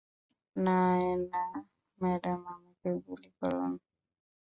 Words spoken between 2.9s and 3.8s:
গুলি করেন!